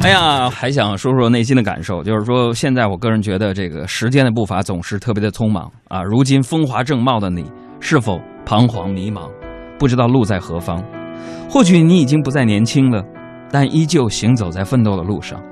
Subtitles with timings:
[0.00, 6.02] 哎呀，还想说说内心的感受，就是说，现在我个人觉得这个时间的步伐总是特别的匆忙啊。
[6.02, 7.44] 如今风华正茂的你，
[7.80, 9.28] 是否彷徨迷茫，
[9.76, 10.82] 不知道路在何方？
[11.50, 13.04] 或许你已经不再年轻了，
[13.50, 15.42] 但依旧行走在奋斗的路上，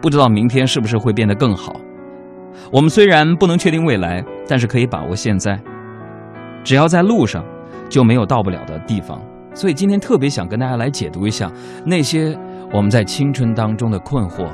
[0.00, 1.74] 不知道明天是不是会变得更好。
[2.70, 5.60] 我们虽然不能确定未来，但是可以把握现在。
[6.62, 7.44] 只要在路上，
[7.90, 9.20] 就没有到不了的地方。
[9.54, 11.50] 所以今天特别想跟大家来解读一下
[11.84, 12.38] 那些。
[12.74, 14.48] 我们在青春当中的困惑，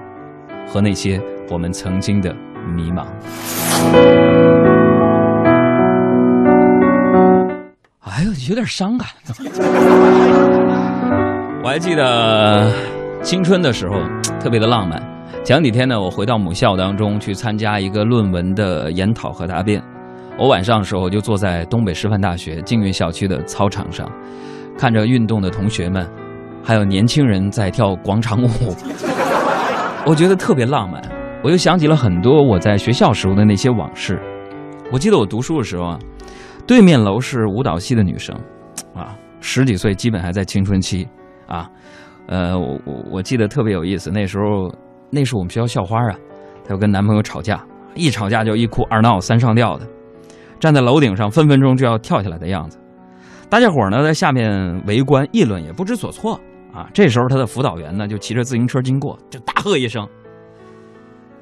[0.66, 2.34] 和那些我们曾经的
[2.74, 3.06] 迷茫。
[8.00, 9.08] 哎呦，有点伤感。
[11.62, 12.72] 我还记得
[13.22, 13.94] 青春的时候
[14.40, 15.00] 特别的浪漫。
[15.44, 19.80] 前几天呢，我回到母校当中去参加一个论文的研讨和答辩。
[20.36, 24.10] 我晚上的时候就坐在东北师范大学静运校区的操场上，
[24.76, 26.04] 看着运动的同学们。
[26.62, 28.48] 还有年轻人在跳广场舞，
[30.04, 31.02] 我觉得特别浪漫。
[31.42, 34.20] 我又想起了很多我在学校时候的那些往事。
[34.92, 35.98] 我记得我读书的时候啊，
[36.66, 38.34] 对面楼是舞蹈系的女生，
[38.94, 41.06] 啊，十几岁基本还在青春期，
[41.46, 41.70] 啊，
[42.26, 44.10] 呃，我我我记得特别有意思。
[44.10, 44.74] 那时候
[45.10, 46.16] 那是我们学校校花啊，
[46.64, 49.86] 她要跟男朋友吵架，一吵架就一哭二闹三上吊的，
[50.58, 52.78] 站在楼顶上分分钟就要跳下来的样子。
[53.50, 56.38] 大家伙呢在下面围观议论，也不知所措。
[56.72, 60.06] 啊，这时候他的辅导员呢就骑着自行车经过，就大喝一声：“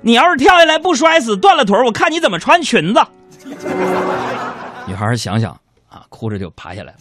[0.01, 3.01] 你要是跳下来不摔死，断了腿我看你怎么穿裙子。”
[4.87, 5.51] 女孩想想
[5.89, 6.99] 啊，哭着就爬下来了。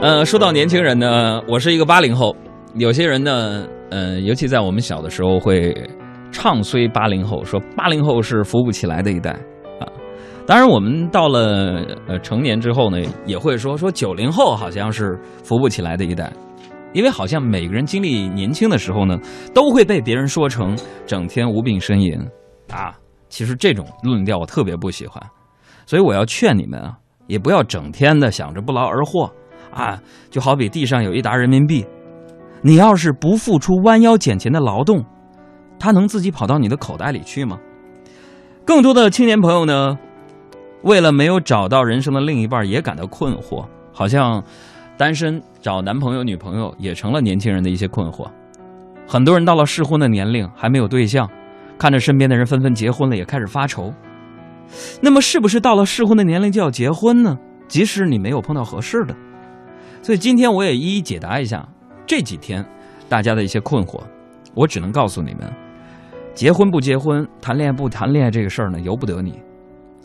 [0.00, 2.34] 呃，说到年轻人呢，我是一个八零后，
[2.74, 5.72] 有些人呢，呃，尤其在我们小的时候会
[6.32, 9.38] 唱衰八零后，说八零后是扶不起来的一代。
[10.44, 16.32] 当然，我们到了呃成年之后呢，也会说说九零后好像是扶不起来的一代，
[16.92, 19.16] 因为好像每个人经历年轻的时候呢，
[19.54, 20.76] 都会被别人说成
[21.06, 22.18] 整天无病呻吟
[22.70, 22.92] 啊。
[23.28, 25.22] 其实这种论调我特别不喜欢，
[25.86, 26.98] 所以我要劝你们啊，
[27.28, 29.30] 也不要整天的想着不劳而获
[29.70, 29.98] 啊。
[30.28, 31.86] 就好比地上有一沓人民币，
[32.60, 35.02] 你要是不付出弯腰捡钱的劳动，
[35.78, 37.58] 它能自己跑到你的口袋里去吗？
[38.66, 39.96] 更多的青年朋友呢？
[40.82, 44.42] 为了没有找到人生的另一半，也感到困惑，好像
[44.96, 48.28] 单身找男朋友、女朋友也成了年轻人的一些困惑。
[49.06, 51.28] 很多人到了适婚的年龄还没有对象，
[51.78, 53.92] 看着身边的人纷纷结婚了，也开始发愁。
[55.00, 57.38] 那么，是不是到了适婚的年龄就要结婚呢？
[57.68, 59.14] 即使你没有碰到合适的。
[60.02, 61.68] 所以今天我也一一解答一下
[62.06, 62.64] 这几天
[63.08, 64.00] 大家的一些困惑。
[64.54, 65.52] 我只能告诉你们，
[66.34, 69.40] 结婚不结婚，谈恋爱不谈恋爱这个事儿呢，由不得你。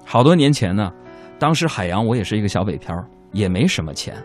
[0.10, 0.90] 好多年前呢，
[1.38, 2.96] 当时海洋我也是一个小北漂，
[3.34, 4.16] 也没什么钱。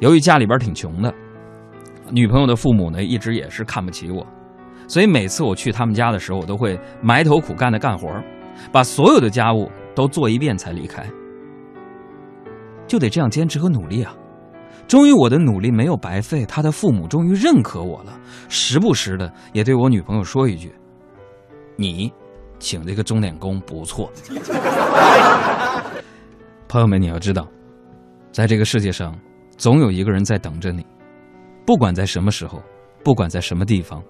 [0.00, 1.12] 由于家里边挺穷的，
[2.10, 4.26] 女朋友的父母呢一直也是看不起我，
[4.86, 8.08] 所以每次我去他们家的时候，我都会埋头苦干的干活，
[8.72, 11.04] 把所有的家务都做一遍才离开。
[12.86, 14.16] 就得这样坚持和努力啊！
[14.86, 18.18] 终于我的努力没有白费，他的父母终于认可我了，
[18.48, 20.72] 时不时的也对我女朋友说一句
[21.76, 22.10] ：“你。”
[22.58, 24.10] 请这个钟点工不错，
[26.68, 27.46] 朋友们，你要知道，
[28.32, 29.18] 在这个世界上，
[29.56, 30.84] 总有一个人在等着你，
[31.64, 32.62] 不管在什么时候，
[33.04, 34.02] 不管在什么地方，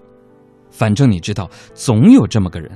[0.70, 2.70] 反正你知道，总有这么个人。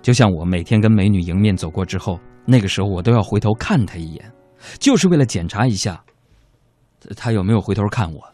[0.00, 4.32] 就像我每天跟美女迎面走过之后，那个时候我都要回头看她一眼，
[4.78, 6.02] 就是为了检查一下，
[7.16, 8.24] 她有没有回头看我。